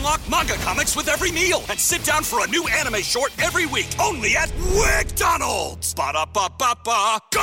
[0.00, 3.66] Unlock manga comics with every meal and sit down for a new anime short every
[3.66, 4.48] week only at
[7.32, 7.40] go!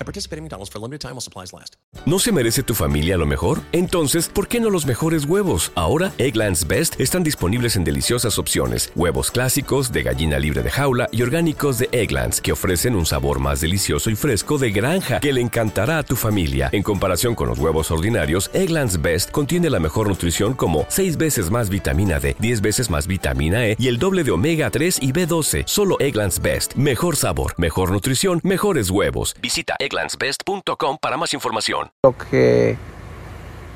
[0.00, 1.76] I participate in McDonald's for a limited time while supplies last.
[2.04, 3.60] ¿No se merece tu familia lo mejor?
[3.72, 5.70] Entonces, ¿por qué no los mejores huevos?
[5.76, 8.90] Ahora, Egglands Best están disponibles en deliciosas opciones.
[8.96, 13.38] Huevos clásicos, de gallina libre de jaula y orgánicos de Egglands, que ofrecen un sabor
[13.38, 16.68] más delicioso y fresco de granja que le encantará a tu familia.
[16.72, 21.50] En comparación con los huevos ordinarios, Egglands Best contiene la mejor nutrición como 6 veces
[21.50, 25.12] más vitamina D, 10 veces más vitamina E y el doble de omega 3 y
[25.12, 25.64] B12.
[25.66, 26.74] Solo Egglands Best.
[26.74, 29.34] Mejor sabor, mejor nutrición, mejores huevos.
[29.42, 31.90] Visita egglandsbest.com para más información.
[32.02, 32.78] Lo que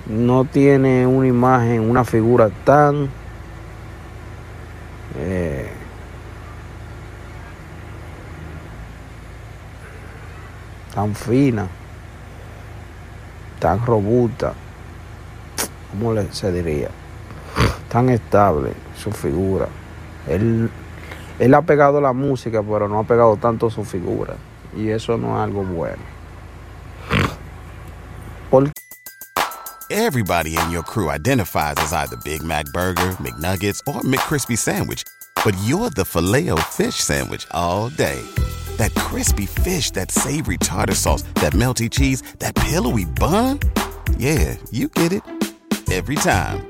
[0.07, 3.11] no tiene una imagen, una figura tan
[5.19, 5.69] eh,
[10.95, 11.69] tan fina,
[13.59, 14.55] tan robusta,
[15.91, 16.91] ¿cómo se diría?
[17.91, 19.69] Tan estable su figura.
[20.29, 20.71] Él,
[21.39, 24.37] él ha pegado la música, pero no ha pegado tanto su figura.
[24.77, 26.03] Y eso no es algo bueno.
[28.51, 28.71] Por
[29.91, 35.03] Everybody in your crew identifies as either Big Mac Burger, McNuggets, or McCrispy Sandwich.
[35.45, 38.23] But you're the filet fish Sandwich all day.
[38.77, 43.59] That crispy fish, that savory tartar sauce, that melty cheese, that pillowy bun.
[44.17, 45.23] Yeah, you get it.
[45.91, 46.70] Every time.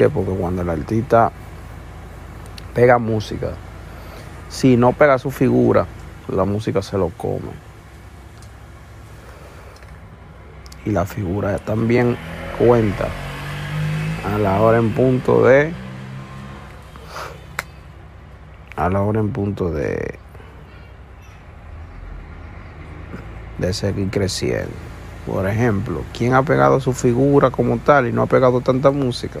[0.00, 1.30] Que porque cuando el artista
[2.72, 3.50] pega música,
[4.48, 5.84] si no pega su figura,
[6.28, 7.52] la música se lo come.
[10.86, 12.16] Y la figura también
[12.58, 13.08] cuenta
[14.24, 15.74] a la hora en punto de
[18.76, 20.18] a la hora en punto de
[23.58, 24.72] de seguir creciendo.
[25.26, 29.40] Por ejemplo, ¿quién ha pegado su figura como tal y no ha pegado tanta música?